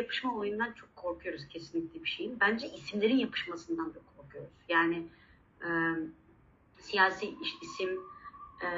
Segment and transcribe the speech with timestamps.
[0.00, 2.40] yapışma olayından çok korkuyoruz kesinlikle bir şeyin.
[2.40, 4.52] Bence isimlerin yapışmasından da korkuyoruz.
[4.68, 5.06] Yani
[5.64, 5.68] e,
[6.78, 8.00] siyasi isim
[8.64, 8.68] e,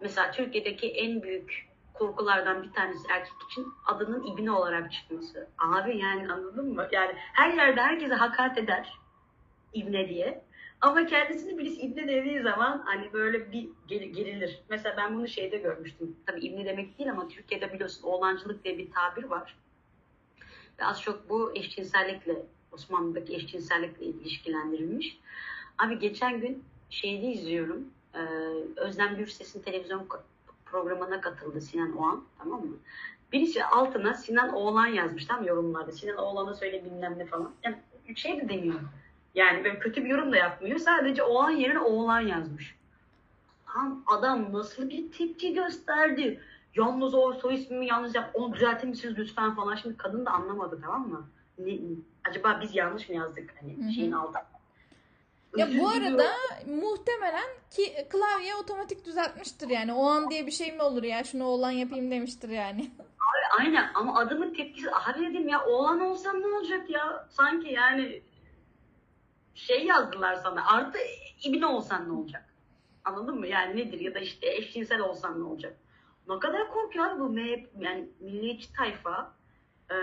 [0.00, 5.48] mesela Türkiye'deki en büyük korkulardan bir tanesi erkek için adının ibne olarak çıkması.
[5.58, 6.88] Abi yani anladın mı?
[6.92, 8.98] Yani her yerde herkese hakaret eder
[9.72, 10.44] ibne diye.
[10.80, 14.62] Ama kendisini birisi ibne dediği zaman hani böyle bir gerilir.
[14.70, 16.16] Mesela ben bunu şeyde görmüştüm.
[16.26, 19.56] Tabii ibne demek değil ama Türkiye'de biliyorsun oğlancılık diye bir tabir var.
[20.80, 22.42] Ve az çok bu eşcinsellikle,
[22.72, 25.18] Osmanlı'daki eşcinsellikle ilişkilendirilmiş.
[25.78, 27.84] Abi geçen gün şeyde izliyorum.
[28.76, 30.08] Özlem Gürses'in televizyon
[30.66, 32.76] programına katıldı Sinan Oğan tamam mı?
[33.32, 35.92] Birisi altına Sinan Oğlan yazmış tam yorumlarda.
[35.92, 37.52] Sinan Oğlan'a söyle bilmem ne falan.
[37.62, 37.76] Yani
[38.16, 38.80] şey de demiyor.
[39.34, 40.78] Yani böyle kötü bir yorum da yapmıyor.
[40.78, 42.76] Sadece Oğlan yerine Oğlan yazmış.
[43.66, 46.40] Tam adam nasıl bir tepki gösterdi.
[46.74, 48.30] Yalnız o soy ismimi yalnız yap.
[48.34, 49.74] Onu düzeltir misiniz lütfen falan.
[49.76, 51.28] Şimdi kadın da anlamadı tamam mı?
[51.58, 51.78] Ne,
[52.30, 53.92] acaba biz yanlış mı yazdık hani Hı-hı.
[53.92, 54.46] şeyin altına?
[55.56, 56.32] Ya bu arada
[56.66, 59.92] muhtemelen ki klavye otomatik düzeltmiştir yani.
[59.92, 61.24] O an diye bir şey mi olur ya?
[61.24, 62.80] Şunu oğlan yapayım demiştir yani.
[62.98, 67.26] Abi, aynen ama adamın tepkisi abi dedim ya oğlan olsam ne olacak ya?
[67.30, 68.22] Sanki yani
[69.54, 70.98] şey yazdılar sana artı
[71.44, 72.44] ibne olsan ne olacak?
[73.04, 73.46] Anladın mı?
[73.46, 74.00] Yani nedir?
[74.00, 75.76] Ya da işte eşcinsel olsan ne olacak?
[76.28, 79.34] Ne kadar korkuyor abi bu MHP, yani milliyetçi tayfa
[79.90, 79.94] e,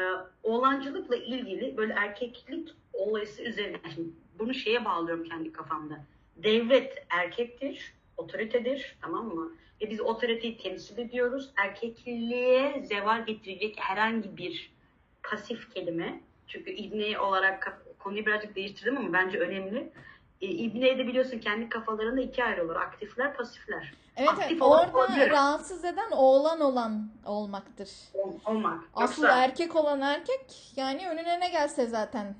[0.43, 4.09] oğlancılıkla ilgili böyle erkeklik olayısı üzerine şimdi
[4.39, 6.05] bunu şeye bağlıyorum kendi kafamda.
[6.35, 9.51] Devlet erkektir, otoritedir tamam mı?
[9.81, 11.51] Ve biz otoriteyi temsil ediyoruz.
[11.57, 14.71] Erkekliğe zeval getirecek herhangi bir
[15.23, 16.21] pasif kelime.
[16.47, 19.91] Çünkü İbni olarak konuyu birazcık değiştirdim ama bence önemli.
[20.41, 22.75] E, İbni'ye de biliyorsun kendi kafalarında iki ayrı olur.
[22.75, 23.93] Aktifler, pasifler.
[24.17, 25.29] Evet, Aktif orada olabilir.
[25.29, 27.89] rahatsız eden oğlan olan olmaktır.
[28.13, 28.83] Ol, olmak.
[28.95, 32.35] Asıl Yoksa, erkek olan erkek yani önüne ne gelse zaten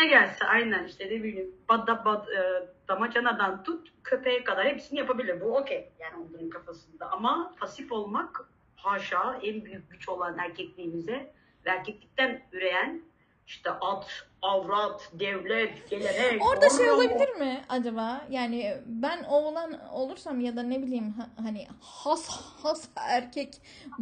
[0.00, 5.40] ne gelse aynen işte ne bileyim bad, bad, e, damacanadan tut köpeğe kadar hepsini yapabilir.
[5.40, 7.10] Bu okey yani onların kafasında.
[7.10, 11.32] Ama pasif olmak haşa en büyük güç olan erkekliğimize
[11.66, 13.02] ve erkeklikten üreyen
[13.46, 16.46] işte at, avrat, devlet, gelenek.
[16.46, 18.26] Orada şey olabilir mi acaba?
[18.30, 22.28] Yani ben oğlan olursam ya da ne bileyim hani has
[22.62, 23.54] has erkek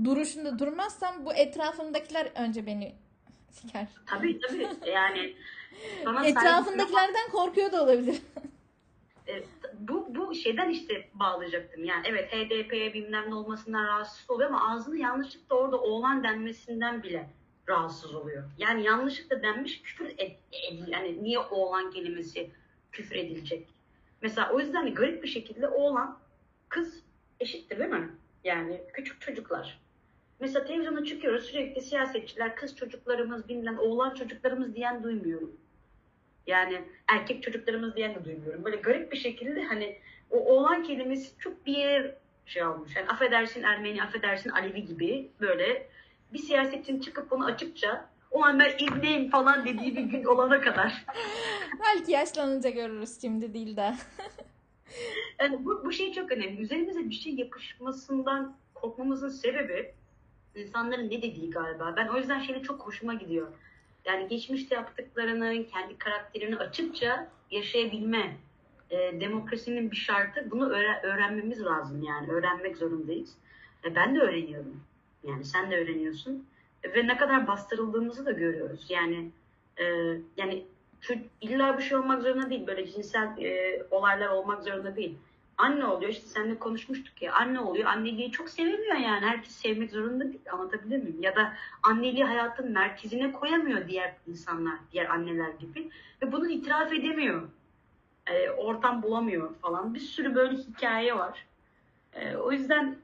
[0.04, 2.94] duruşunda durmazsam bu etrafımdakiler önce beni
[3.50, 3.86] siker.
[4.06, 4.68] Tabii tabii.
[4.92, 5.34] Yani
[6.24, 8.22] etrafındakilerden korkuyor da olabilir.
[9.28, 9.42] E,
[9.78, 11.84] bu, bu şeyden işte bağlayacaktım.
[11.84, 17.30] Yani evet HDP bilmem ne olmasından rahatsız oluyor ama ağzını yanlışlıkla orada oğlan denmesinden bile
[17.68, 18.44] rahatsız oluyor.
[18.58, 22.50] Yani yanlışlıkla denmiş küfür ed, ed, yani niye oğlan kelimesi
[22.92, 23.68] küfür edilecek?
[24.22, 26.18] Mesela o yüzden garip bir şekilde oğlan
[26.68, 27.02] kız
[27.40, 28.10] eşittir değil mi?
[28.44, 29.80] Yani küçük çocuklar.
[30.40, 35.56] Mesela televizyona çıkıyoruz sürekli siyasetçiler kız çocuklarımız bilmem oğlan çocuklarımız diyen duymuyorum.
[36.46, 38.64] Yani erkek çocuklarımız diyen de duymuyorum.
[38.64, 39.98] Böyle garip bir şekilde hani
[40.30, 42.14] o oğlan kelimesi çok bir yer
[42.46, 42.96] şey olmuş.
[42.96, 45.88] Yani affedersin Ermeni, affedersin Alevi gibi böyle
[46.32, 51.04] bir siyasetçinin çıkıp bunu açıkça o an ben ibneyim falan dediği bir gün olana kadar.
[51.84, 53.94] Belki yaşlanınca görürüz şimdi değil de.
[55.40, 56.60] yani bu, bu şey çok önemli.
[56.60, 59.94] Üzerimize bir şey yapışmasından korkmamızın sebebi
[60.54, 61.94] insanların ne dediği galiba.
[61.96, 63.48] Ben o yüzden şeyle çok hoşuma gidiyor.
[64.04, 68.36] Yani geçmişte yaptıklarını, kendi karakterini açıkça yaşayabilme
[68.90, 70.50] e, demokrasinin bir şartı.
[70.50, 72.30] Bunu öğren- öğrenmemiz lazım yani.
[72.30, 73.34] Öğrenmek zorundayız.
[73.84, 74.80] E, ben de öğreniyorum.
[75.24, 76.46] Yani sen de öğreniyorsun.
[76.84, 78.86] Ve ne kadar bastırıldığımızı da görüyoruz.
[78.88, 79.30] Yani
[79.76, 79.84] e,
[80.36, 80.64] yani
[81.40, 82.66] illa bir şey olmak zorunda değil.
[82.66, 85.18] Böyle cinsel e, olaylar olmak zorunda değil
[85.62, 86.10] anne oluyor.
[86.10, 87.88] İşte seninle konuşmuştuk ya anne oluyor.
[87.88, 89.26] Anneliği çok sevemiyor yani.
[89.26, 90.40] Herkes sevmek zorunda değil.
[90.52, 91.22] Anlatabilir miyim?
[91.22, 91.52] Ya da
[91.82, 95.90] anneliği hayatın merkezine koyamıyor diğer insanlar, diğer anneler gibi.
[96.22, 97.48] Ve bunu itiraf edemiyor.
[98.26, 99.94] E, ortam bulamıyor falan.
[99.94, 101.46] Bir sürü böyle hikaye var.
[102.14, 102.96] E, o yüzden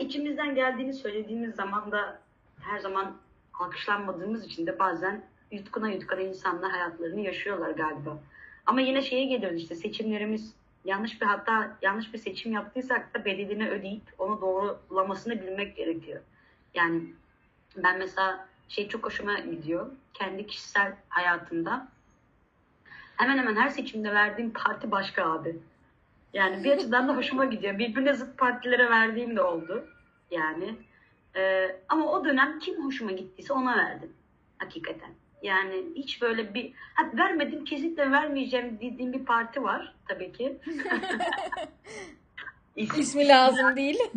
[0.00, 2.20] içimizden geldiğini söylediğimiz zaman da
[2.60, 3.16] her zaman
[3.54, 8.18] alkışlanmadığımız için de bazen yutkuna yutkuna insanlar hayatlarını yaşıyorlar galiba.
[8.66, 10.54] Ama yine şeye geliyoruz işte seçimlerimiz
[10.84, 16.20] yanlış bir hatta yanlış bir seçim yaptıysak da bedelini ödeyip onu doğrulamasını bilmek gerekiyor.
[16.74, 17.02] Yani
[17.76, 19.90] ben mesela şey çok hoşuma gidiyor.
[20.14, 21.88] Kendi kişisel hayatımda
[23.16, 25.56] hemen hemen her seçimde verdiğim parti başka abi.
[26.34, 27.78] Yani bir açıdan da hoşuma gidiyor.
[27.78, 29.88] Birbirine zıt partilere verdiğim de oldu.
[30.30, 30.74] Yani
[31.36, 34.12] ee, ama o dönem kim hoşuma gittiyse ona verdim.
[34.58, 35.10] Hakikaten.
[35.42, 40.60] Yani hiç böyle bir ha, vermedim kesinlikle vermeyeceğim dediğim bir parti var tabii ki.
[42.76, 43.98] İsmi lazım değil.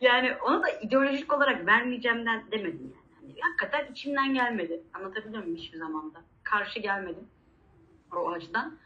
[0.00, 3.04] yani ona da ideolojik olarak vermeyeceğimden demedim yani.
[3.20, 4.82] Hani hakikaten içimden gelmedi.
[4.94, 6.22] Anlatabiliyor muyum hiçbir zamanda?
[6.42, 7.28] Karşı gelmedim
[8.16, 8.78] o açıdan.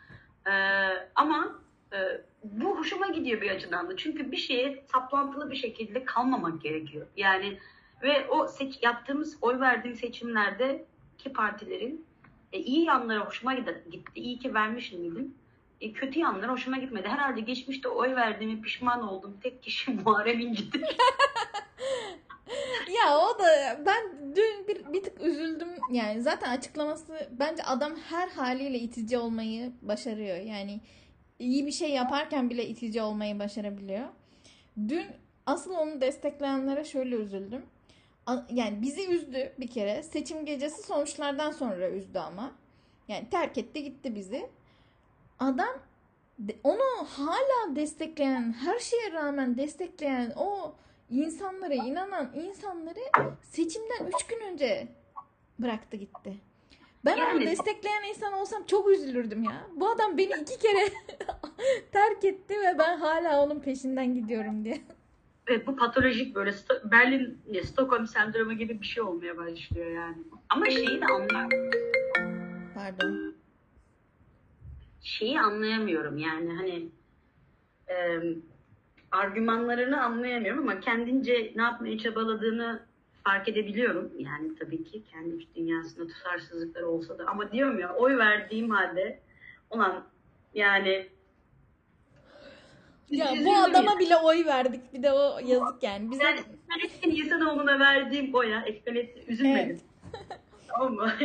[0.48, 1.58] Ee, ama
[1.92, 1.98] e,
[2.44, 3.96] bu hoşuma gidiyor bir açıdan da.
[3.96, 7.06] Çünkü bir şeye saplantılı bir şekilde kalmamak gerekiyor.
[7.16, 7.58] Yani
[8.02, 10.84] ve o seç, yaptığımız, oy verdiğim seçimlerde
[11.18, 12.06] ki partilerin
[12.52, 14.00] e, iyi yanları hoşuma gitti.
[14.14, 15.34] İyi ki vermişim dedim.
[15.80, 17.08] E, kötü yanları hoşuma gitmedi.
[17.08, 19.36] Herhalde geçmişte oy verdiğimi pişman oldum.
[19.42, 20.82] Tek kişi Muharrem İnce'dir.
[22.88, 23.44] Ya o da
[23.86, 25.68] ben dün bir, bir tık üzüldüm.
[25.92, 30.36] Yani zaten açıklaması bence adam her haliyle itici olmayı başarıyor.
[30.36, 30.80] Yani
[31.38, 34.08] iyi bir şey yaparken bile itici olmayı başarabiliyor.
[34.88, 35.06] Dün
[35.46, 37.62] asıl onu destekleyenlere şöyle üzüldüm.
[38.50, 40.02] Yani bizi üzdü bir kere.
[40.02, 42.52] Seçim gecesi sonuçlardan sonra üzdü ama.
[43.08, 44.46] Yani terk etti gitti bizi.
[45.38, 45.78] Adam
[46.64, 50.74] onu hala destekleyen, her şeye rağmen destekleyen o
[51.10, 53.00] insanlara inanan insanları
[53.42, 54.88] seçimden 3 gün önce
[55.58, 56.34] bıraktı gitti.
[57.04, 59.66] Ben onu Yani- destekleyen insan olsam çok üzülürdüm ya.
[59.76, 60.88] Bu adam beni iki kere
[61.92, 64.80] terk etti ve ben hala onun peşinden gidiyorum diye.
[65.48, 70.16] Ve bu patolojik böyle Berlin Stockholm sendromu gibi bir şey olmaya başlıyor yani.
[70.48, 71.70] Ama şeyi de anlıyorum.
[72.74, 73.34] Pardon.
[75.02, 76.88] Şeyi anlayamıyorum yani hani
[77.88, 78.20] e,
[79.12, 82.82] argümanlarını anlayamıyorum ama kendince ne yapmaya çabaladığını
[83.24, 84.12] fark edebiliyorum.
[84.18, 89.20] Yani tabii ki kendi dünyasında tutarsızlıkları olsa da ama diyorum ya oy verdiğim halde
[89.70, 90.04] ulan
[90.54, 91.08] yani
[93.10, 94.94] Ya bu adama bile oy verdik.
[94.94, 96.10] Bir de o yazık yani.
[96.10, 96.40] Bize Yani
[96.70, 98.82] ben Etkin İnsanoğlu'na verdiğim oya et,
[99.28, 99.80] üzülmedim.
[100.68, 101.12] Tamam mı?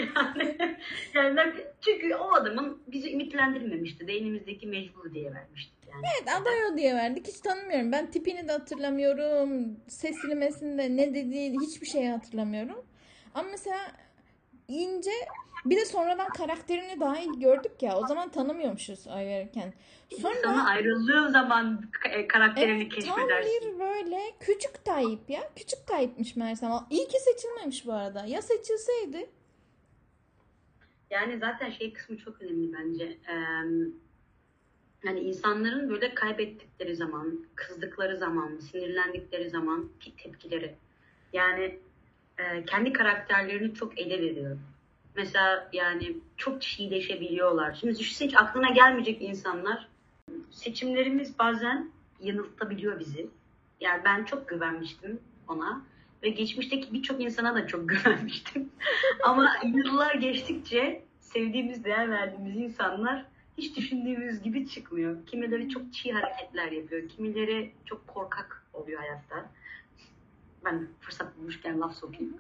[1.16, 4.07] Yani, yani çünkü o adamın bizi ümitlendirmemişti.
[4.07, 6.06] Beynimizdeki mecbur diye vermiştik yani.
[6.16, 7.28] Evet aday o diye verdik.
[7.28, 7.92] Hiç tanımıyorum.
[7.92, 9.78] Ben tipini de hatırlamıyorum.
[9.88, 10.40] Sesini
[10.98, 12.86] ne dediği hiçbir şeyi hatırlamıyorum.
[13.34, 13.78] Ama mesela
[14.74, 15.12] ince
[15.66, 17.98] bir de sonradan karakterini daha iyi gördük ya.
[17.98, 19.74] O zaman tanımıyormuşuz ay verirken.
[20.22, 23.74] Sonra Sonra ayrıldığı zaman e, karakterini evet, tam keşfedersin.
[23.74, 25.42] bir böyle küçük Tayyip ya.
[25.56, 26.72] Küçük Tayyip'miş meğersem.
[26.90, 28.25] İyi ki seçilmemiş bu arada.
[28.25, 29.30] Ya seçilseydi
[31.10, 33.04] Yani zaten şey kısmı çok önemli bence.
[33.04, 33.34] Ee,
[35.06, 40.75] hani insanların böyle kaybettikleri zaman, kızdıkları zaman, sinirlendikleri zaman ki tepkileri.
[41.34, 41.80] Yani
[42.38, 44.57] e, kendi karakterlerini çok ele veriyor.
[45.15, 47.74] Mesela yani çok çiğleşebiliyorlar.
[47.74, 49.88] Şimdi düşünsene hiç aklına gelmeyecek insanlar.
[50.51, 53.27] Seçimlerimiz bazen yanıltabiliyor bizi.
[53.80, 55.81] Yani ben çok güvenmiştim ona
[56.24, 58.69] ve geçmişteki birçok insana da çok güvenmiştim.
[59.24, 63.25] Ama yıllar geçtikçe sevdiğimiz, değer verdiğimiz insanlar
[63.57, 65.25] hiç düşündüğümüz gibi çıkmıyor.
[65.25, 69.50] Kimileri çok çiğ hareketler yapıyor, kimileri çok korkak oluyor hayatta.
[70.65, 72.38] Ben fırsat bulmuşken laf sokayım.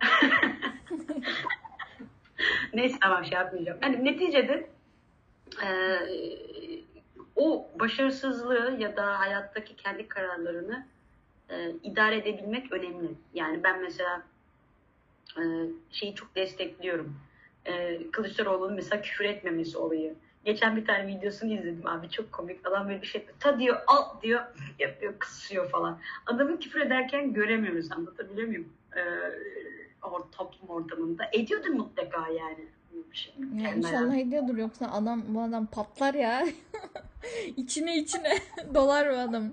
[2.74, 3.78] Neyse tamam şey yapmayacağım.
[3.82, 4.70] Yani neticede
[5.62, 6.80] eee,
[7.36, 10.86] o başarısızlığı ya da hayattaki kendi kararlarını
[11.50, 13.08] e, idare edebilmek önemli.
[13.34, 14.22] Yani ben mesela
[15.38, 15.42] e,
[15.90, 17.16] şeyi çok destekliyorum.
[17.66, 20.14] E, Kılıçdaroğlu'nun mesela küfür etmemesi olayı.
[20.44, 22.66] Geçen bir tane videosunu izledim abi çok komik.
[22.66, 23.38] Adam böyle bir şey yapıyor.
[23.40, 24.40] Ta diyor al diyor
[24.78, 25.98] yapıyor kısıyor falan.
[26.26, 28.68] Adamın küfür ederken göremiyoruz anlatabiliyor muyum?
[28.96, 29.00] E,
[30.06, 31.24] or, toplum ortamında.
[31.32, 32.66] Ediyordur mutlaka yani.
[33.12, 33.34] Şey.
[33.62, 36.46] Ya inşallah ediyordur yoksa adam bu adam patlar ya.
[37.56, 38.38] içine içine
[38.74, 39.52] dolar bu adam.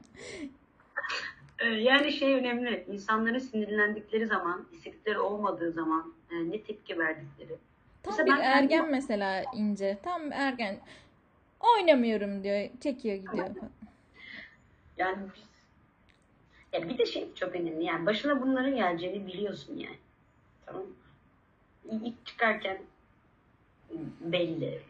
[1.60, 7.58] Ee, Yani şey önemli, insanların sinirlendikleri zaman, istedikleri olmadığı zaman e, ne tepki verdikleri.
[8.04, 9.98] Tam Mesela bir ben kendim- ergen mesela ince.
[10.04, 10.78] Tam ergen.
[11.60, 12.70] Oynamıyorum diyor.
[12.84, 13.48] Çekiyor gidiyor.
[14.98, 15.18] Yani
[16.74, 19.98] ya bir de şey çok önemli, yani başına bunların geleceğini biliyorsun yani.
[20.66, 20.84] Tamam?
[22.04, 22.78] İlk çıkarken
[24.20, 24.82] belli.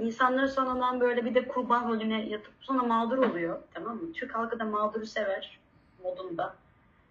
[0.00, 3.62] İnsanları sonradan böyle bir de kurban rolüne yatıp sonra mağdur oluyor.
[3.74, 4.12] Tamam mı?
[4.12, 5.58] Türk halkı da mağduru sever
[6.04, 6.54] modunda.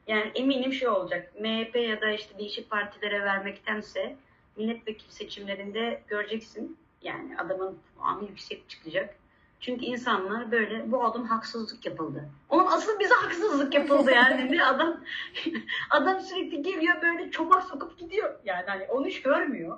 [0.07, 1.33] Yani eminim şey olacak.
[1.39, 4.15] MHP ya da işte değişik partilere vermektense
[4.57, 6.77] milletvekili seçimlerinde göreceksin.
[7.01, 9.15] Yani adamın puanı yüksek çıkacak.
[9.59, 12.29] Çünkü insanlar böyle bu adam haksızlık yapıldı.
[12.49, 14.51] Onun asıl bize haksızlık yapıldı yani.
[14.51, 14.97] Bir adam
[15.89, 18.39] adam sürekli geliyor böyle çomak sokup gidiyor.
[18.45, 19.77] Yani hani onu hiç görmüyor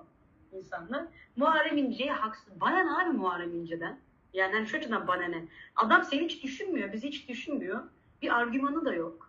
[0.52, 1.06] insanlar.
[1.36, 2.62] Muharrem İnce'ye haksız.
[2.62, 4.00] Bana ne abi Muharrem İnce'den?
[4.34, 5.46] Yani hani şu açıdan bana ne?
[5.76, 7.84] Adam seni hiç düşünmüyor, bizi hiç düşünmüyor.
[8.22, 9.25] Bir argümanı da yok.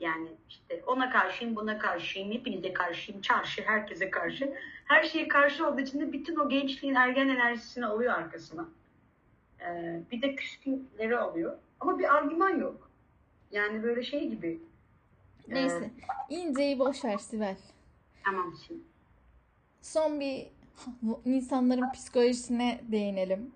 [0.00, 4.54] Yani işte ona karşıyım, buna karşıyım, hepinize karşıyım, çarşı, herkese karşı.
[4.84, 8.68] Her şeye karşı olduğu için de bütün o gençliğin ergen enerjisini alıyor arkasına.
[9.60, 11.58] Ee, bir de küskünleri alıyor.
[11.80, 12.90] Ama bir argüman yok.
[13.50, 14.60] Yani böyle şey gibi.
[15.48, 15.90] Neyse.
[16.28, 17.56] İnceyi boş ver Sibel.
[18.24, 18.80] Tamam şimdi.
[19.82, 20.46] Son bir
[21.24, 23.52] insanların psikolojisine değinelim.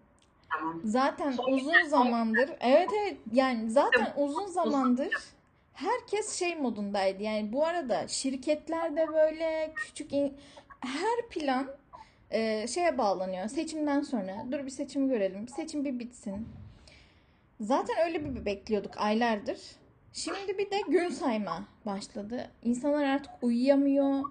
[0.53, 0.81] Tamam.
[0.85, 5.34] Zaten Son uzun zamandır evet evet yani zaten uzun zamandır
[5.75, 7.23] herkes şey modundaydı.
[7.23, 10.37] Yani bu arada şirketlerde böyle küçük in-
[10.81, 11.66] her plan
[12.31, 13.49] e, şeye bağlanıyor.
[13.49, 15.49] Seçimden sonra dur bir seçim görelim.
[15.49, 16.49] Seçim bir bitsin.
[17.61, 19.59] Zaten öyle bir bekliyorduk aylardır.
[20.12, 22.50] Şimdi bir de gün sayma başladı.
[22.62, 24.23] İnsanlar artık uyuyamıyor.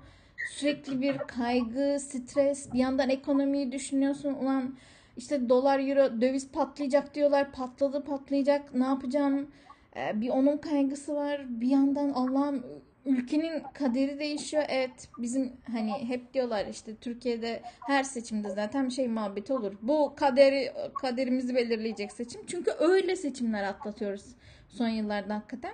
[0.51, 2.73] Sürekli bir kaygı, stres.
[2.73, 4.33] Bir yandan ekonomiyi düşünüyorsun.
[4.33, 4.75] Ulan
[5.17, 7.51] işte dolar, euro, döviz patlayacak diyorlar.
[7.51, 8.73] Patladı patlayacak.
[8.75, 9.51] Ne yapacağım?
[9.95, 11.41] Ee, bir onun kaygısı var.
[11.47, 12.63] Bir yandan Allah'ım
[13.05, 14.63] ülkenin kaderi değişiyor.
[14.67, 19.73] Evet bizim hani hep diyorlar işte Türkiye'de her seçimde zaten şey muhabbeti olur.
[19.81, 20.71] Bu kaderi
[21.01, 22.41] kaderimizi belirleyecek seçim.
[22.47, 24.25] Çünkü öyle seçimler atlatıyoruz
[24.69, 25.73] son yıllarda hakikaten.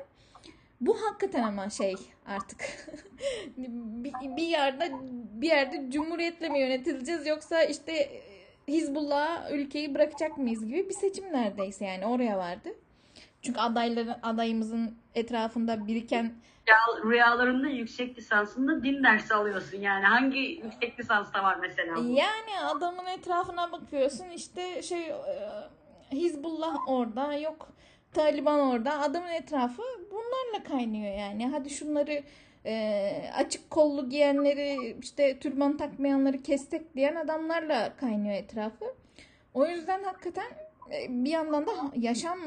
[0.81, 1.95] Bu hakikaten ama şey
[2.25, 2.87] artık
[3.57, 4.91] bir, bir yerde
[5.33, 8.21] bir yerde cumhuriyetle mi yönetileceğiz yoksa işte
[8.67, 12.69] Hizbullah ülkeyi bırakacak mıyız gibi bir seçim neredeyse yani oraya vardı.
[13.41, 16.33] Çünkü adayların adayımızın etrafında biriken
[16.67, 20.05] Rüya- Rüyalarında yüksek lisansında din dersi alıyorsun yani.
[20.05, 21.99] Hangi yüksek lisansta var mesela bu?
[21.99, 25.15] yani adamın etrafına bakıyorsun işte şey e,
[26.11, 27.69] Hizbullah orada yok
[28.13, 29.81] Taliban orada adamın etrafı
[30.11, 31.47] bunlarla kaynıyor yani.
[31.47, 32.23] Hadi şunları
[32.65, 38.85] e, açık kollu giyenleri işte türban takmayanları kestek diyen adamlarla kaynıyor etrafı.
[39.53, 40.47] O yüzden hakikaten
[40.93, 42.39] e, bir yandan da yaşam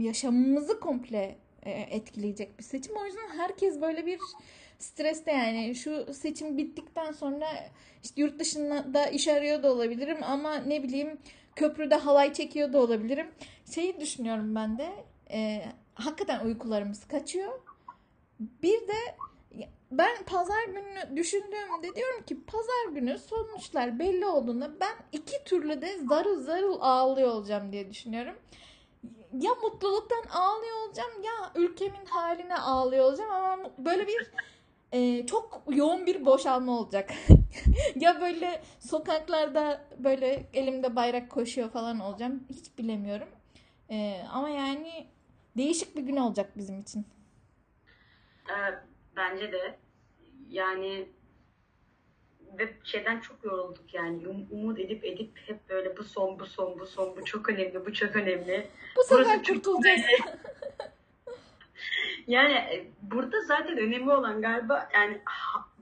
[0.00, 2.96] yaşamımızı komple e, etkileyecek bir seçim.
[2.96, 4.18] O yüzden herkes böyle bir
[4.78, 7.46] streste yani şu seçim bittikten sonra
[8.02, 11.18] işte yurt dışında iş arıyor da olabilirim ama ne bileyim
[11.56, 13.26] köprüde halay çekiyor da olabilirim.
[13.74, 14.88] Şeyi düşünüyorum ben de
[15.30, 15.62] e,
[15.94, 17.60] hakikaten uykularımız kaçıyor.
[18.62, 19.16] Bir de
[19.90, 25.98] ben pazar günü düşündüğümde diyorum ki pazar günü sonuçlar belli olduğunda ben iki türlü de
[26.08, 28.34] zarıl zarıl ağlıyor olacağım diye düşünüyorum.
[29.32, 34.30] Ya mutluluktan ağlıyor olacağım ya ülkemin haline ağlıyor olacağım ama böyle bir
[34.92, 37.10] e, çok yoğun bir boşalma olacak.
[37.96, 42.46] ya böyle sokaklarda böyle elimde bayrak koşuyor falan olacağım.
[42.50, 43.28] Hiç bilemiyorum.
[43.90, 45.06] E, ama yani
[45.56, 47.06] değişik bir gün olacak bizim için.
[48.50, 48.74] Ee,
[49.16, 49.78] bence de
[50.48, 51.08] yani
[52.58, 56.78] ve şeyden çok yorulduk yani Um- umut edip edip hep böyle bu son bu son
[56.80, 58.66] bu son bu çok önemli bu çok önemli.
[58.96, 60.00] Bu sefer kurtulacağız.
[62.26, 65.20] Yani e, burada zaten önemli olan galiba yani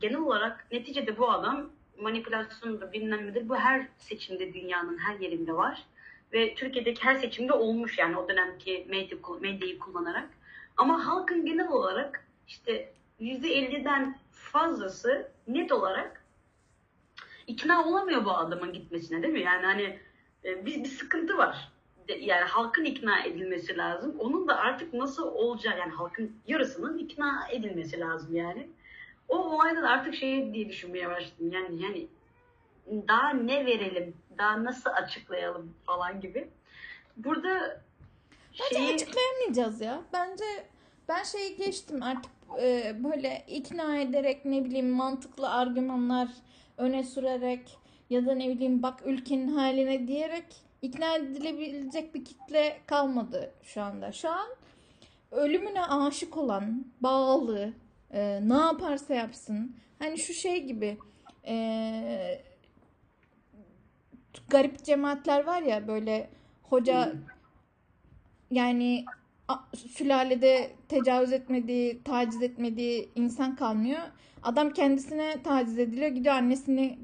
[0.00, 1.70] genel olarak neticede bu adam
[2.00, 5.84] manipülasyondur bilmem nedir bu her seçimde dünyanın her yerinde var.
[6.32, 10.28] Ve Türkiye'deki her seçimde olmuş yani o dönemki medya, medyayı kullanarak.
[10.76, 16.17] Ama halkın genel olarak işte %50'den fazlası net olarak
[17.49, 19.40] ikna olamıyor bu adamın gitmesine değil mi?
[19.43, 19.99] Yani hani
[20.45, 21.73] e, bir, bir sıkıntı var.
[22.09, 24.17] De- Yani halkın ikna edilmesi lazım.
[24.19, 28.69] Onun da artık nasıl olacağı yani halkın yarısının ikna edilmesi lazım yani.
[29.28, 31.52] O olayda da artık şey diye düşünmeye başladım.
[31.52, 32.07] Yani yani
[33.09, 36.49] daha ne verelim, daha nasıl açıklayalım falan gibi.
[37.17, 37.81] Burada
[38.61, 40.00] Bence şeyi açıklayamayacağız ya.
[40.12, 40.45] Bence
[41.09, 46.28] ben şeyi geçtim artık e, böyle ikna ederek ne bileyim mantıklı argümanlar
[46.78, 47.78] öne sürerek
[48.11, 50.44] ya da ne bileyim bak ülkenin haline diyerek
[50.82, 54.12] ikna edilebilecek bir kitle kalmadı şu anda.
[54.12, 54.49] Şu an
[55.30, 57.73] ölümüne aşık olan, bağlı,
[58.11, 59.76] e, ne yaparsa yapsın.
[59.99, 60.99] Hani şu şey gibi
[61.47, 62.44] e,
[64.49, 66.30] garip cemaatler var ya böyle
[66.62, 67.12] hoca
[68.50, 69.27] yani a-
[69.76, 74.02] sülalede tecavüz etmediği, taciz etmediği insan kalmıyor.
[74.43, 76.09] Adam kendisine taciz ediliyor.
[76.09, 76.99] Gidiyor annesini,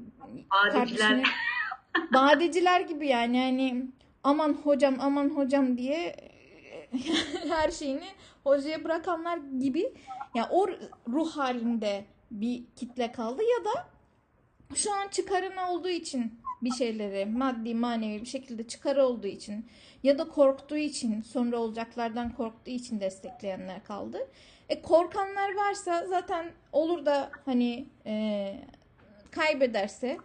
[0.51, 0.73] Badeciler.
[0.73, 1.23] kardeşini.
[2.13, 3.37] Badeciler gibi yani.
[3.37, 3.85] Yani
[4.23, 6.15] aman hocam, aman hocam diye
[7.49, 8.07] her şeyini
[8.43, 9.93] hocaya bırakanlar gibi.
[10.35, 10.67] Ya o
[11.07, 13.87] ruh halinde bir kitle kaldı ya da
[14.75, 19.65] şu an çıkarın olduğu için bir şeyleri maddi manevi bir şekilde çıkarı olduğu için
[20.05, 24.17] ya da korktuğu için sonra olacaklardan korktuğu için destekleyenler kaldı.
[24.69, 28.55] E korkanlar varsa zaten olur da hani e,
[29.31, 30.17] kaybederse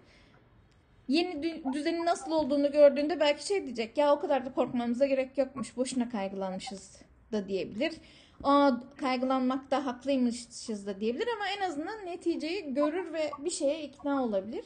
[1.08, 5.38] yeni dü- düzenin nasıl olduğunu gördüğünde belki şey diyecek ya o kadar da korkmamıza gerek
[5.38, 7.92] yokmuş boşuna kaygılanmışız da diyebilir.
[8.42, 14.64] Aa kaygılanmakta haklıymışız da diyebilir ama en azından neticeyi görür ve bir şeye ikna olabilir.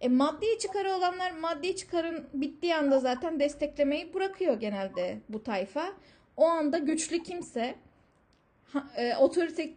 [0.00, 5.92] E, maddi çıkarı olanlar maddi çıkarın bittiği anda zaten desteklemeyi bırakıyor genelde bu tayfa.
[6.36, 7.74] O anda güçlü kimse
[8.96, 9.74] e, otorite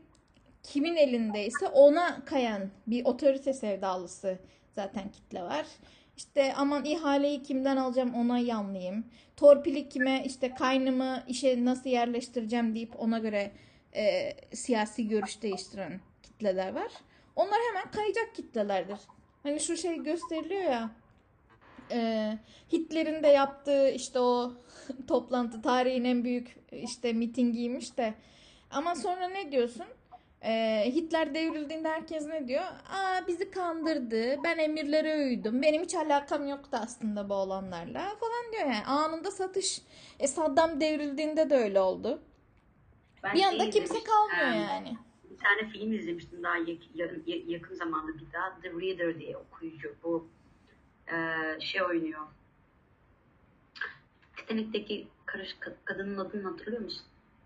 [0.64, 4.40] kimin elindeyse ona kayan bir otorite sevdalısı
[4.72, 5.66] zaten kitle var.
[6.18, 9.06] İşte aman ihaleyi kimden alacağım ona yanlayayım.
[9.36, 13.52] Torpili kime işte kaynımı işe nasıl yerleştireceğim deyip ona göre
[13.96, 16.92] e, siyasi görüş değiştiren kitleler var.
[17.36, 19.00] Onlar hemen kayacak kitlelerdir.
[19.50, 20.90] Hani şu şey gösteriliyor ya
[21.92, 22.38] e,
[22.74, 24.54] Hitler'in de yaptığı işte o
[25.08, 28.14] toplantı tarihin en büyük işte mitingiymiş de
[28.72, 29.86] ama sonra ne diyorsun?
[30.44, 32.64] E, Hitler devrildiğinde herkes ne diyor?
[32.64, 34.44] Aa bizi kandırdı.
[34.44, 35.62] Ben emirlere uydum.
[35.62, 38.86] Benim hiç alakam yoktu aslında bu olanlarla falan diyor yani.
[38.86, 39.82] Anında satış.
[40.20, 42.22] E Saddam devrildiğinde de öyle oldu.
[43.24, 44.98] Ben Bir anda kimse kalmıyor yani.
[45.44, 48.60] Tane film izlemiştim daha yak- yarın- ya- yakın zamanda bir daha.
[48.62, 49.96] The Reader diye okuyucu.
[50.04, 50.28] Bu
[51.08, 51.16] e,
[51.60, 52.22] şey oynuyor.
[54.38, 57.04] Titanic'teki karış ka- kadının adını hatırlıyor musun?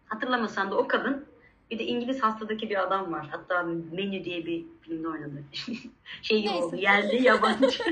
[0.08, 1.26] Hatırlamasan da o kadın
[1.72, 3.28] bir de İngiliz hastadaki bir adam var.
[3.32, 5.44] Hatta Menü diye bir filmde oynadı.
[6.22, 6.76] şey gibi oldu.
[6.76, 7.84] Yerli yabancı.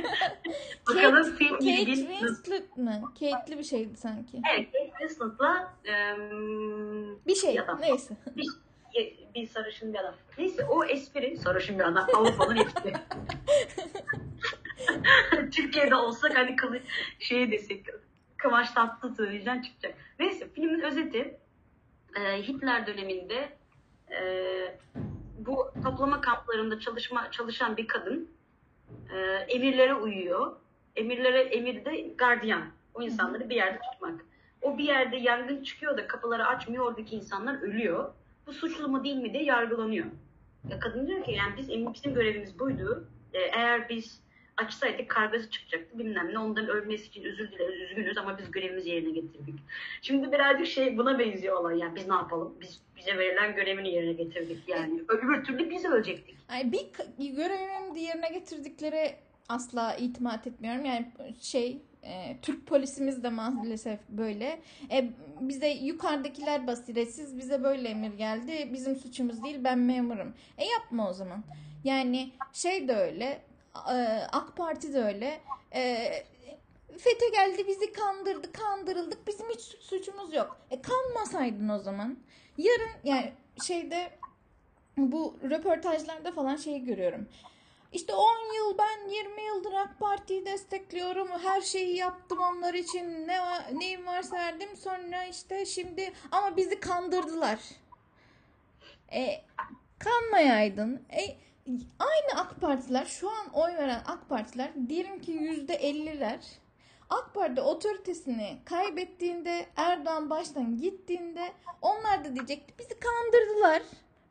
[0.89, 2.25] Bakalım film Kate ilgin nasıl?
[2.27, 3.01] Winslet mi?
[3.19, 4.41] Kate'li bir şeydi sanki.
[4.53, 6.19] Evet, Kate Winslet'la em,
[7.27, 7.59] Bir şey.
[7.59, 7.81] Adam.
[7.81, 8.17] Neyse.
[8.37, 8.47] bir,
[9.35, 10.15] bir sarışın bir adam.
[10.37, 12.07] Neyse o espri sarışın bir adam.
[12.13, 12.93] Avrupa'nın espri.
[15.51, 16.79] Türkiye'de olsak hani kılı
[17.19, 17.85] şey desek
[18.37, 19.95] Kıvanç Tatlıtuğ'dan çıkacak.
[20.19, 21.37] Neyse filmin özeti
[22.15, 23.49] e, Hitler döneminde
[24.11, 24.21] e,
[25.37, 28.29] bu toplama kamplarında çalışma çalışan bir kadın
[29.13, 30.55] e, emirlere uyuyor.
[30.95, 32.63] Emirlere emirde gardiyan.
[32.93, 34.25] O insanları bir yerde tutmak.
[34.61, 36.85] O bir yerde yangın çıkıyor da kapıları açmıyor.
[36.85, 38.13] Oradaki insanlar ölüyor.
[38.47, 40.05] Bu suçlu mu değil mi diye yargılanıyor.
[40.69, 43.07] Ya kadın diyor ki yani biz bizim görevimiz buydu.
[43.33, 44.21] E, eğer biz
[44.57, 46.39] açsaydık kargası çıkacaktı bilmem ne.
[46.39, 49.55] Ondan ölmesi için özür dileriz, üzgünüz ama biz görevimizi yerine getirdik.
[50.01, 51.79] Şimdi birazcık şey buna benziyor olay.
[51.79, 52.53] Yani biz ne yapalım?
[52.61, 55.03] Biz bize verilen görevini yerine getirdik yani.
[55.07, 56.37] Öbür türlü biz ölecektik.
[56.49, 59.15] Ay bir görevin yerine getirdikleri
[59.49, 60.85] asla itimat etmiyorum.
[60.85, 64.61] Yani şey e, Türk polisimiz de maalesef böyle.
[64.91, 65.09] E,
[65.39, 68.69] bize yukarıdakiler basiretsiz bize böyle emir geldi.
[68.73, 70.33] Bizim suçumuz değil ben memurum.
[70.57, 71.43] E yapma o zaman.
[71.83, 73.41] Yani şey de öyle
[73.75, 73.93] e,
[74.31, 75.41] AK Parti de öyle.
[75.75, 76.11] E,
[76.97, 80.57] FETÖ geldi bizi kandırdı kandırıldık bizim hiç suçumuz yok.
[80.71, 82.17] E kanmasaydın o zaman.
[82.57, 83.31] Yarın yani
[83.63, 84.11] şeyde
[84.97, 87.27] bu röportajlarda falan şeyi görüyorum.
[87.91, 91.27] İşte 10 yıl ben 20 yıldır AK Parti'yi destekliyorum.
[91.43, 93.27] Her şeyi yaptım onlar için.
[93.27, 94.69] Ne var, neyim varsa verdim.
[94.77, 97.59] Sonra işte şimdi ama bizi kandırdılar.
[99.13, 99.41] E
[99.99, 101.05] kanmayaydın.
[101.11, 101.37] E
[101.99, 106.39] aynı AK Partiler şu an oy veren AK Partiler diyelim ki %50'ler
[107.09, 111.51] AK Parti otoritesini kaybettiğinde Erdoğan baştan gittiğinde
[111.81, 113.81] onlar da diyecekti bizi kandırdılar.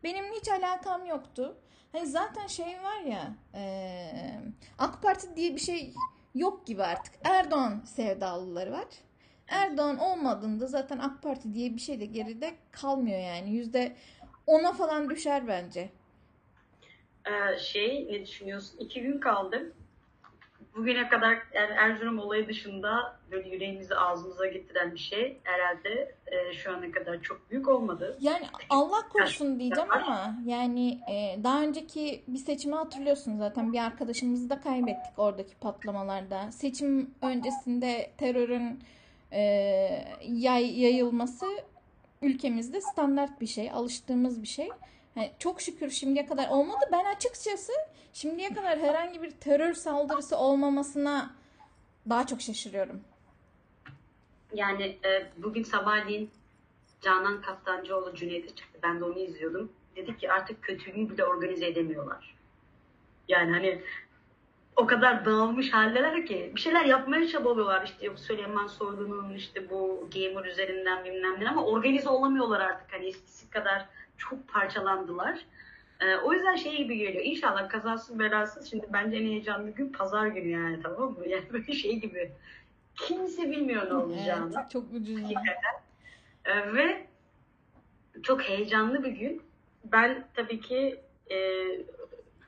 [0.05, 1.57] Benim hiç alakam yoktu.
[1.92, 3.62] Hani zaten şey var ya e,
[4.79, 5.94] AK Parti diye bir şey
[6.35, 7.14] yok gibi artık.
[7.24, 8.87] Erdoğan sevdalıları var.
[9.48, 13.50] Erdoğan olmadığında zaten AK Parti diye bir şey de geride kalmıyor yani.
[13.50, 13.96] Yüzde
[14.46, 15.90] ona falan düşer bence.
[17.26, 18.79] Ee, şey ne düşünüyorsun?
[18.79, 19.72] İki gün kaldı.
[20.77, 26.73] Bugüne kadar yani Erzurum olayı dışında böyle yüreğimizi ağzımıza getiren bir şey herhalde e, şu
[26.73, 28.19] ana kadar çok büyük olmadı.
[28.21, 34.51] Yani Allah korusun diyeceğim ama yani e, daha önceki bir seçimi hatırlıyorsun zaten bir arkadaşımızı
[34.51, 36.53] da kaybettik oradaki patlamalarda.
[36.53, 38.81] Seçim öncesinde terörün
[39.33, 39.41] e,
[40.23, 41.47] yay, yayılması
[42.23, 44.69] ülkemizde standart bir şey, alıştığımız bir şey.
[45.16, 46.85] Yani çok şükür şimdiye kadar olmadı.
[46.92, 47.73] Ben açıkçası
[48.12, 51.31] şimdiye kadar herhangi bir terör saldırısı olmamasına
[52.09, 53.01] daha çok şaşırıyorum.
[54.55, 56.31] Yani e, bugün sabahleyin
[57.01, 58.79] Canan Kaftancıoğlu Cüneyt'e çıktı.
[58.83, 59.73] Ben de onu izliyordum.
[59.96, 62.35] Dedi ki artık kötülüğü bile organize edemiyorlar.
[63.29, 63.83] Yani hani
[64.77, 70.09] o kadar dağılmış haldeler ki bir şeyler yapmaya çabalıyorlar işte yok Süleyman Soylu'nun işte bu
[70.14, 73.87] gamer üzerinden bilmem ne ama organize olamıyorlar artık hani eskisi kadar
[74.21, 75.47] çok parçalandılar.
[76.01, 77.25] Ee, o yüzden şey gibi geliyor.
[77.25, 78.71] İnşallah kazasız belasız.
[78.71, 81.19] Şimdi bence en heyecanlı gün pazar günü yani tamam mı?
[81.29, 82.33] Yani böyle şey gibi.
[82.95, 84.53] Kimse bilmiyor ne olacağını.
[84.57, 85.21] Evet, çok ucuz.
[86.45, 87.07] Ee, ve
[88.23, 89.43] çok heyecanlı bir gün.
[89.85, 91.67] Ben tabii ki e,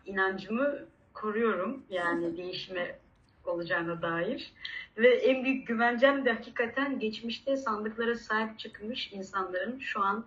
[0.07, 0.79] inancımı
[1.15, 1.83] koruyorum.
[1.91, 2.99] Yani değişime
[3.45, 4.53] olacağına dair.
[4.97, 10.27] Ve en büyük güvencem de hakikaten geçmişte sandıklara sahip çıkmış insanların şu an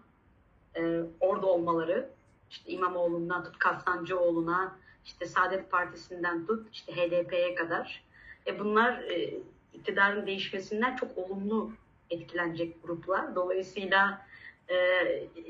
[0.75, 2.09] e, orada olmaları.
[2.49, 8.03] İşte İmamoğlu'ndan tut Kastancıoğlu'na, işte Saadet Partisi'nden tut işte HDP'ye kadar.
[8.47, 9.33] E bunlar e,
[9.73, 11.71] iktidarın değişmesinden çok olumlu
[12.09, 13.35] etkilenecek gruplar.
[13.35, 14.21] Dolayısıyla
[14.67, 14.75] e,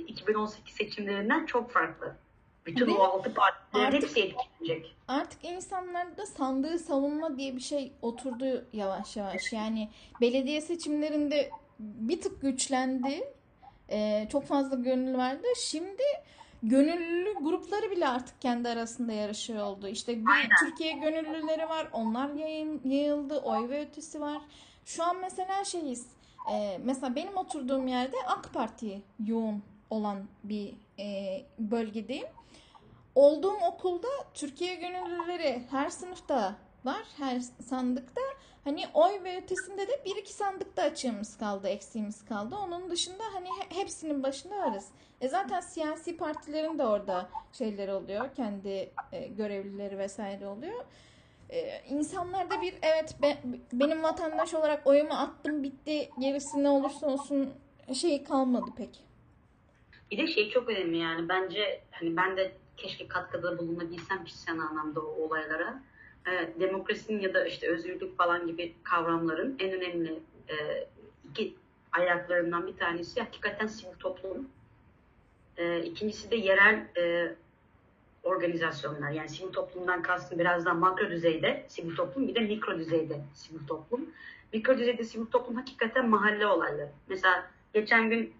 [0.07, 2.15] 2018 seçimlerinden çok farklı.
[2.65, 4.95] Bütün Ve o altı partilerin artık- hepsi etkilenecek.
[5.07, 9.53] Artık insanlarda sandığı savunma diye bir şey oturdu yavaş yavaş.
[9.53, 9.89] Yani
[10.21, 13.34] belediye seçimlerinde bir tık güçlendi.
[13.89, 15.47] Ee, çok fazla gönül verdi.
[15.57, 16.03] Şimdi
[16.63, 19.87] gönüllü grupları bile artık kendi arasında yarışıyor oldu.
[19.87, 21.87] İşte bir Türkiye gönüllüleri var.
[21.93, 23.37] Onlar yayın, yayıldı.
[23.39, 24.41] Oy ve ötesi var.
[24.85, 26.07] Şu an mesela şeyiz.
[26.51, 32.27] e, mesela benim oturduğum yerde AK Parti yoğun olan bir e, bölgedeyim.
[33.15, 38.21] Olduğum okulda Türkiye gönüllüleri her sınıfta var, her sandıkta.
[38.65, 42.55] Hani oy ve ötesinde de bir iki sandıkta açığımız kaldı, eksiğimiz kaldı.
[42.55, 44.87] Onun dışında hani he- hepsinin başında varız.
[45.21, 50.85] E zaten siyasi partilerin de orada şeyleri oluyor, kendi e, görevlileri vesaire oluyor.
[51.49, 53.37] E, insanlarda bir evet be-
[53.73, 57.53] benim vatandaş olarak oyumu attım bitti gerisi ne olursa olsun
[57.93, 59.03] şey kalmadı pek.
[60.11, 64.99] Bir de şey çok önemli yani bence hani ben de keşke katkıda bulunabilsem kişisel anlamda
[65.01, 65.83] o olaylara.
[66.27, 70.87] Ee, demokrasinin ya da işte özgürlük falan gibi kavramların en önemli e,
[71.29, 71.55] iki
[71.91, 74.49] ayaklarından bir tanesi hakikaten sivil toplum.
[75.57, 77.35] Ee, ikincisi de yerel e,
[78.23, 79.11] organizasyonlar.
[79.11, 83.67] Yani sivil toplumdan kastım biraz daha makro düzeyde sivil toplum bir de mikro düzeyde sivil
[83.67, 84.09] toplum.
[84.53, 86.89] Mikro düzeyde sivil toplum hakikaten mahalle olayları.
[87.07, 88.33] Mesela geçen gün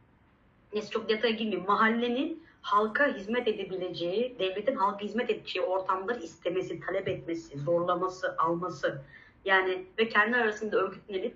[0.73, 1.65] neyse çok detaya girmeyeyim.
[1.67, 9.01] Mahallenin halka hizmet edebileceği, devletin halka hizmet edeceği ortamları istemesi, talep etmesi, zorlaması, alması.
[9.45, 11.35] Yani ve kendi arasında örgütlenip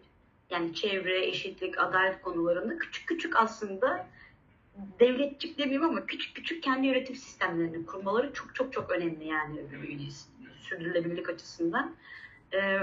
[0.50, 4.08] yani çevre, eşitlik, adalet konularında küçük küçük aslında
[5.00, 9.60] devletçik demeyeyim ama küçük küçük kendi yönetim sistemlerini kurmaları çok çok çok önemli yani
[10.62, 11.96] sürdürülebilirlik açısından.
[12.54, 12.80] Ee,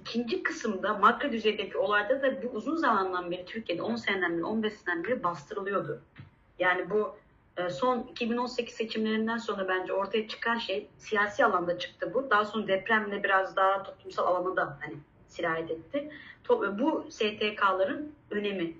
[0.00, 4.72] ikinci kısımda makro düzeydeki olayda da bu uzun zamandan beri Türkiye'de 10 seneden beri 15
[4.72, 6.00] seneden beri bastırılıyordu.
[6.58, 7.16] Yani bu
[7.70, 12.30] son 2018 seçimlerinden sonra bence ortaya çıkan şey siyasi alanda çıktı bu.
[12.30, 14.94] Daha sonra depremle biraz daha toplumsal alana da hani
[15.28, 16.10] sirayet etti.
[16.48, 18.74] Bu STK'ların önemi.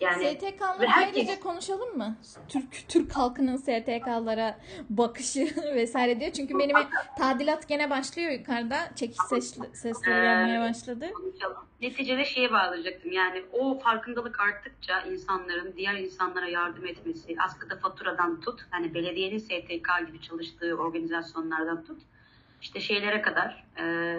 [0.00, 2.16] Yani STK'ları ve herkes- ayrıca konuşalım mı?
[2.48, 4.58] Türk Türk halkının STK'lara
[4.90, 5.40] bakışı
[5.74, 6.32] vesaire diyor.
[6.32, 6.76] Çünkü benim
[7.18, 8.76] tadilat gene başlıyor yukarıda.
[8.96, 11.10] Çekiş ses, sesleri Ee, gelmeye başladı.
[11.12, 11.56] konuşalım.
[11.82, 13.12] Neticede şeye bağlayacaktım.
[13.12, 20.06] Yani o farkındalık arttıkça insanların diğer insanlara yardım etmesi, askıda faturadan tut, hani belediyenin STK
[20.06, 22.02] gibi çalıştığı organizasyonlardan tut,
[22.62, 24.18] işte şeylere kadar, e,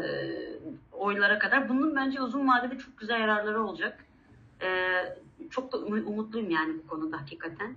[0.92, 4.06] oylara kadar bunun bence uzun vadede çok güzel yararları olacak.
[4.62, 4.68] E,
[5.50, 7.76] çok da um- umutluyum yani bu konuda hakikaten.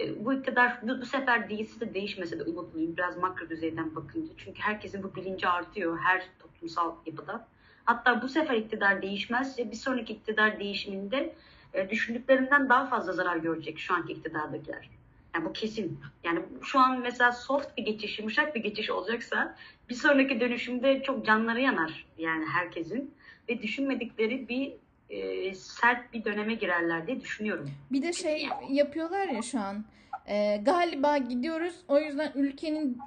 [0.00, 2.96] E, bu iktidar bu, bu sefer değilse de değişmese de umutluyum.
[2.96, 4.32] Biraz makro düzeyden bakınca.
[4.36, 7.46] Çünkü herkesin bu bilinci artıyor her toplumsal yapıda.
[7.84, 11.34] Hatta bu sefer iktidar değişmezse bir sonraki iktidar değişiminde
[11.74, 14.90] e, düşündüklerinden daha fazla zarar görecek şu anki iktidardakiler.
[15.34, 16.00] Yani bu kesin.
[16.24, 19.56] Yani şu an mesela soft bir geçiş, yumuşak bir geçiş olacaksa
[19.88, 23.14] bir sonraki dönüşümde çok canları yanar yani herkesin
[23.48, 24.72] ve düşünmedikleri bir
[25.10, 27.70] e, sert bir döneme girerler diye düşünüyorum.
[27.92, 29.84] Bir de şey yapıyorlar ya şu an.
[30.28, 31.74] Ee, galiba gidiyoruz.
[31.88, 32.98] O yüzden ülkenin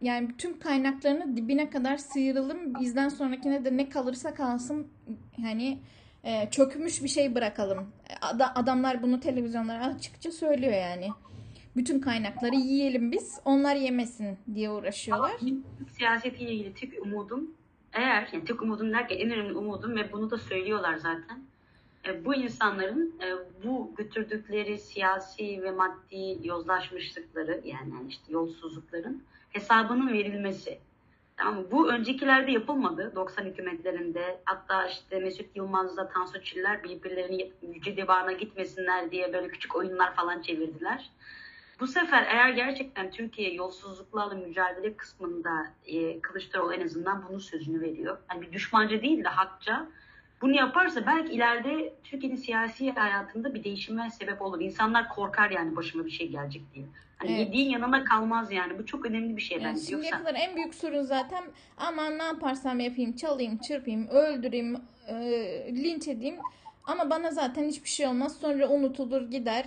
[0.00, 2.74] yani tüm kaynaklarını dibine kadar sıyıralım.
[2.80, 4.86] Bizden sonrakine de ne kalırsa kalsın
[5.42, 5.78] hani
[6.24, 7.86] e, çökmüş bir şey bırakalım.
[8.20, 11.08] Ada- adamlar bunu televizyonlara açıkça söylüyor yani.
[11.76, 13.40] Bütün kaynakları yiyelim biz.
[13.44, 15.32] Onlar yemesin diye uğraşıyorlar.
[15.98, 17.50] Siyasetiyle ilgili tek umudum
[17.96, 21.42] eğer yani tek umudum derken en önemli umudum ve bunu da söylüyorlar zaten.
[22.06, 23.26] e, bu insanların e,
[23.64, 30.78] bu götürdükleri siyasi ve maddi yozlaşmışlıkları yani işte yolsuzlukların hesabının verilmesi.
[31.36, 31.64] Tamam?
[31.70, 33.12] Bu öncekilerde yapılmadı.
[33.14, 39.76] 90 hükümetlerinde hatta işte Mesut Yılmaz'la Tansu Çiller birbirlerinin yüce divanına gitmesinler diye böyle küçük
[39.76, 41.10] oyunlar falan çevirdiler.
[41.80, 48.18] Bu sefer eğer gerçekten Türkiye yolsuzluklarla mücadele kısmında e, Kılıçdaroğlu en azından bunun sözünü veriyor.
[48.30, 49.86] Yani bir düşmanca değil de hakça
[50.42, 54.60] bunu yaparsa belki ileride Türkiye'nin siyasi hayatında bir değişime sebep olur.
[54.60, 56.86] İnsanlar korkar yani başıma bir şey gelecek diye.
[57.18, 57.40] Hani Evet.
[57.40, 58.78] yediğin yanına kalmaz yani.
[58.78, 59.86] Bu çok önemli bir şey Yani bence.
[59.86, 61.44] şimdiye Yoksa kadar en büyük sorun zaten
[61.76, 64.76] aman ne yaparsam yapayım, çalayım, çırpayım, öldüreyim,
[65.08, 65.14] e,
[65.72, 66.36] linç edeyim.
[66.84, 68.36] Ama bana zaten hiçbir şey olmaz.
[68.40, 69.66] Sonra unutulur gider.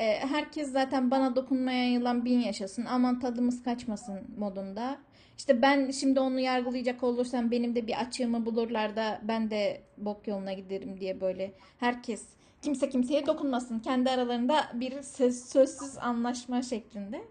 [0.00, 2.84] E, herkes zaten bana dokunmaya yılan bin yaşasın.
[2.84, 4.98] Aman tadımız kaçmasın modunda.
[5.38, 10.28] İşte ben şimdi onu yargılayacak olursam benim de bir açığımı bulurlar da ben de bok
[10.28, 12.24] yoluna giderim diye böyle herkes
[12.62, 13.78] kimse kimseye dokunmasın.
[13.78, 17.24] Kendi aralarında bir söz, sözsüz anlaşma şeklinde.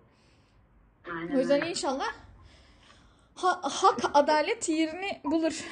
[1.15, 2.07] Aynen O yüzden inşallah
[3.35, 5.65] ha- hak adalet yerini bulur.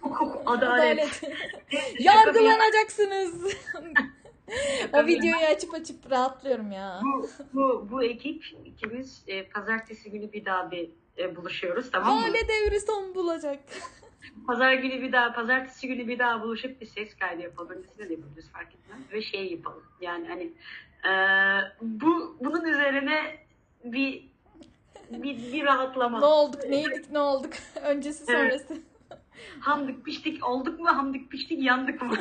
[0.00, 1.22] Hukuk, adalet.
[1.98, 3.54] Yargılanacaksınız.
[4.92, 7.00] O videoyu açıp açıp rahatlıyorum ya.
[7.02, 12.20] bu, bu, bu ekip ikimiz e, pazartesi günü bir daha bir e, buluşuyoruz tamam mı?
[12.20, 13.58] Hale devri son bulacak.
[14.46, 17.70] Pazar günü bir daha, pazartesi günü bir daha buluşup bir ses kaydı yapalım.
[17.70, 18.98] Öncesinde de yapabiliriz fark etmez.
[19.12, 19.84] Ve şey yapalım.
[20.00, 20.52] Yani hani
[21.04, 21.12] e,
[21.80, 23.36] bu bunun üzerine
[23.84, 24.30] bir
[25.10, 26.18] bir, bir rahatlama.
[26.18, 27.52] Ne olduk, ne yedik, ne olduk.
[27.82, 28.60] Öncesi Evet.
[28.66, 28.82] sonrası.
[29.60, 30.88] Hamdık piştik olduk mu?
[30.88, 32.16] Hamdık piştik yandık mı?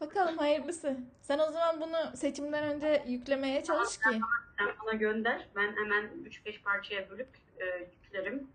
[0.00, 0.96] Bakalım hayırlısı.
[1.22, 4.20] Sen o zaman bunu seçimden önce yüklemeye çalış ki.
[4.58, 5.46] Sen bana gönder.
[5.56, 8.48] Ben hemen 3-5 parçaya bölüp e, yüklerim.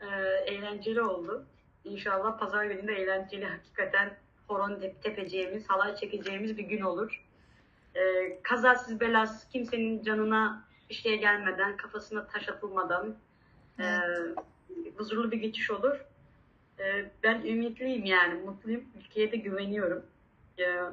[0.00, 0.06] E,
[0.52, 1.46] eğlenceli oldu.
[1.84, 4.16] İnşallah pazar günü de eğlenceli hakikaten
[4.48, 7.24] horon tep- tepeceğimiz, halay çekeceğimiz bir gün olur.
[7.94, 8.00] E,
[8.42, 13.16] kazasız belasız kimsenin canına bir şey gelmeden, kafasına taş atılmadan
[13.80, 13.98] e,
[14.96, 16.04] huzurlu bir geçiş olur.
[16.78, 18.84] E, ben ümitliyim yani, mutluyum.
[19.00, 20.02] Ülkeye de güveniyorum.
[20.60, 20.92] E,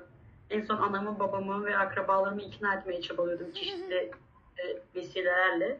[0.49, 4.12] en son anamı, babamı ve akrabalarımı ikna etmeye çabalıyordum çeşitli
[4.58, 4.63] e,
[4.95, 5.80] vesilelerle.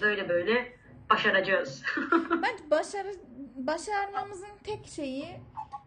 [0.00, 0.72] Böyle böyle
[1.10, 1.82] başaracağız.
[2.42, 3.14] Bence başarı,
[3.56, 5.26] başarmamızın tek şeyi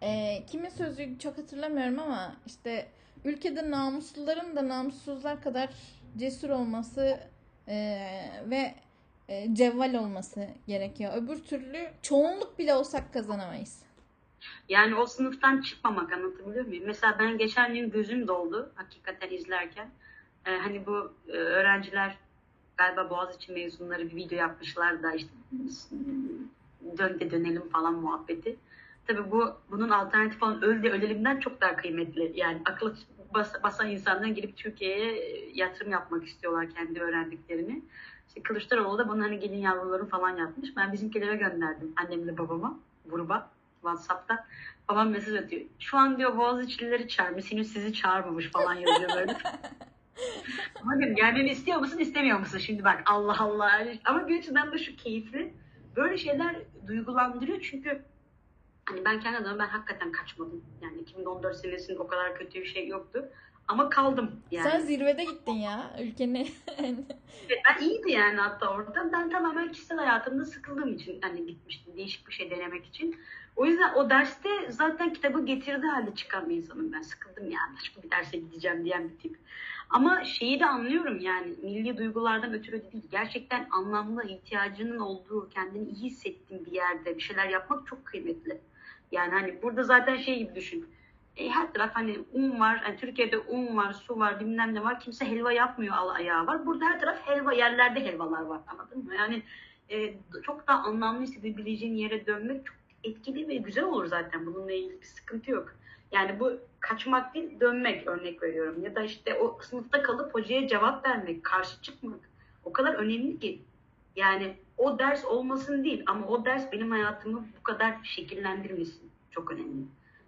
[0.02, 2.88] e, kimin sözü çok hatırlamıyorum ama işte
[3.26, 5.70] ülkede namusluların da namussuzlar kadar
[6.18, 7.20] cesur olması
[7.68, 7.76] e,
[8.46, 8.76] ve
[9.30, 11.12] e, cevval olması gerekiyor.
[11.16, 13.80] Öbür türlü çoğunluk bile olsak kazanamayız.
[14.70, 16.84] Yani o sınıftan çıkmamak anlatabiliyor muyum?
[16.88, 19.90] Mesela ben geçen gün gözüm doldu hakikaten izlerken.
[20.46, 22.18] E, hani bu e, öğrenciler
[22.78, 25.30] galiba Boğaziçi mezunları bir video yapmışlar da işte
[26.98, 28.58] dön de dönelim falan muhabbeti.
[29.08, 32.32] Tabii bu bunun alternatif olan öl de ölelimden çok daha kıymetli.
[32.36, 32.62] Yani
[33.34, 37.82] bas, basan insanlar gelip Türkiye'ye yatırım yapmak istiyorlar kendi öğrendiklerini.
[38.28, 40.78] İşte Kılıçdaroğlu da bunu hani gelin yavruları falan yapmış.
[40.78, 44.46] Ben bizimkilere gönderdim annemle babama gruba WhatsApp'ta.
[44.90, 45.62] Babam mesaj atıyor.
[45.80, 47.52] Şu an diyor Boğaziçi'lileri çağırmış.
[47.52, 49.38] Henüz sizi çağırmamış falan yazıyor böyle.
[50.82, 52.58] Ama diyorum gelmemi istiyor musun istemiyor musun?
[52.58, 53.88] Şimdi bak Allah Allah.
[54.06, 55.54] Ama bir açıdan da şu keyifli.
[55.96, 56.56] Böyle şeyler
[56.88, 58.02] duygulandırıyor çünkü
[58.86, 60.66] hani ben kendi adıma ben hakikaten kaçmadım.
[60.82, 63.30] Yani 2014 senesinde o kadar kötü bir şey yoktu.
[63.68, 64.70] Ama kaldım yani.
[64.70, 66.50] Sen zirvede gittin ya ülkenin.
[66.78, 69.10] Evet, ben iyiydi yani hatta orada.
[69.14, 73.16] Ben tamamen kişisel hayatımda sıkıldığım için hani gitmiştim değişik bir şey denemek için.
[73.56, 77.02] O yüzden o derste zaten kitabı getirdiği halde çıkan bir insanım ben.
[77.02, 79.38] Sıkıldım yani başka bir derse gideceğim diyen bir tip.
[79.90, 83.04] Ama şeyi de anlıyorum yani milli duygulardan ötürü değil.
[83.12, 88.62] Gerçekten anlamlı ihtiyacının olduğu, kendini iyi hissettiğin bir yerde bir şeyler yapmak çok kıymetli.
[89.12, 90.90] Yani hani burada zaten şey gibi düşün.
[91.38, 92.82] E, her taraf hani un var.
[92.86, 95.00] Yani Türkiye'de un var, su var, bilmem ne var.
[95.00, 96.66] Kimse helva yapmıyor al ayağı var.
[96.66, 98.62] Burada her taraf helva, yerlerde helvalar var.
[98.68, 99.16] Anladın mı?
[99.16, 99.44] Yani
[99.90, 104.46] e, çok daha anlamlı hissedebileceğin yere dönmek çok etkili ve güzel olur zaten.
[104.46, 105.76] Bununla ilgili bir sıkıntı yok.
[106.12, 108.84] Yani bu kaçmak değil, dönmek örnek veriyorum.
[108.84, 112.20] Ya da işte o sınıfta kalıp hocaya cevap vermek, karşı çıkmak.
[112.64, 113.62] O kadar önemli ki.
[114.16, 119.12] Yani o ders olmasın değil ama o ders benim hayatımı bu kadar şekillendirmesin.
[119.32, 119.86] Çok önemli.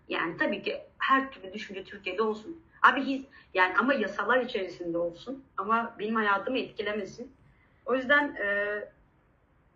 [0.09, 2.62] Yani tabii ki her türlü düşünce Türkiye'de olsun.
[2.81, 5.43] Abi his, yani ama yasalar içerisinde olsun.
[5.57, 7.31] Ama benim hayatımı etkilemesin.
[7.86, 8.79] O yüzden e,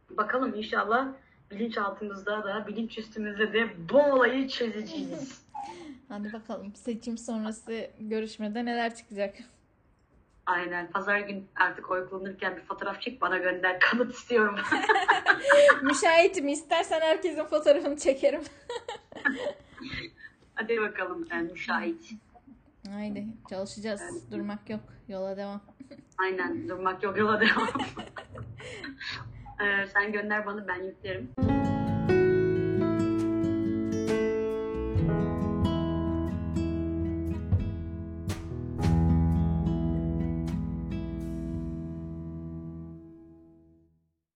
[0.10, 1.08] bakalım inşallah
[1.52, 5.46] bilinçaltımızda da bilinç üstümüzde de bu olayı çözeceğiz.
[6.10, 9.36] Hadi bakalım seçim sonrası görüşmede neler çıkacak.
[10.46, 10.92] Aynen.
[10.92, 13.80] Pazar gün artık oy kullanırken bir fotoğraf çek bana gönder.
[13.80, 14.56] Kanıt istiyorum.
[15.82, 18.42] Müşahitim istersen herkesin fotoğrafını çekerim.
[20.56, 22.12] Hadi bakalım yani müşahit.
[22.90, 24.32] Haydi çalışacağız.
[24.32, 24.80] Durmak yok.
[25.08, 25.62] Yola devam.
[26.18, 26.70] Aynen.
[26.70, 27.68] Durmak yok yola devam.
[29.62, 31.30] Ee, sen gönder bana ben yüklerim.